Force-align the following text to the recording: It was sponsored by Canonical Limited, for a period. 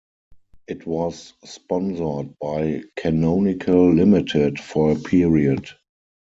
It 0.67 0.87
was 0.87 1.33
sponsored 1.45 2.39
by 2.39 2.81
Canonical 2.95 3.93
Limited, 3.93 4.59
for 4.59 4.93
a 4.93 4.95
period. 4.95 5.67